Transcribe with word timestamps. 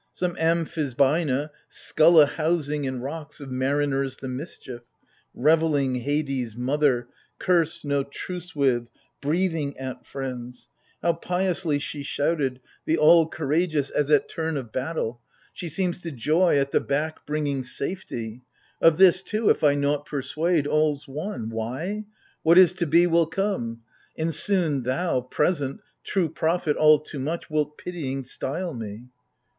Some 0.15 0.35
amphisbaina— 0.39 1.51
Skulla 1.83 2.25
Housing 2.25 2.85
in 2.85 3.01
rocks, 3.01 3.39
of 3.39 3.51
mariners 3.51 4.17
the 4.17 4.27
mischief, 4.27 4.81
Revelling 5.35 5.93
Hades' 6.01 6.55
mother,— 6.55 7.07
curse, 7.37 7.85
no 7.85 8.03
truce 8.03 8.55
with, 8.55 8.89
Breathing 9.21 9.77
at 9.77 10.03
friends! 10.07 10.69
How 11.03 11.13
piously 11.13 11.77
she 11.77 12.01
shoiited, 12.01 12.33
AGAMEMNON. 12.33 12.81
105 12.85 12.85
The 12.87 12.97
all 12.97 13.27
courageous, 13.27 13.89
as 13.91 14.09
at 14.09 14.27
turn 14.27 14.57
of 14.57 14.71
battle! 14.71 15.21
She 15.53 15.69
seems 15.69 16.01
to 16.01 16.09
joy 16.09 16.57
at 16.57 16.71
the 16.71 16.81
back 16.81 17.23
bringing 17.27 17.61
safety! 17.61 18.41
Of 18.81 18.97
this, 18.97 19.21
too, 19.21 19.51
if 19.51 19.63
I 19.63 19.75
nought 19.75 20.07
persuade, 20.07 20.65
all's 20.65 21.07
one! 21.07 21.51
Why? 21.51 22.05
What 22.41 22.57
is 22.57 22.73
to 22.73 22.87
be 22.87 23.05
will 23.05 23.27
come! 23.27 23.83
And 24.17 24.33
soon 24.33 24.81
thou, 24.81 25.21
present," 25.21 25.79
True 26.03 26.27
prophet 26.27 26.75
all 26.75 26.97
too 26.97 27.19
much" 27.19 27.51
wilt 27.51 27.77
pitying 27.77 28.23
style 28.23 28.73
me 28.73 29.09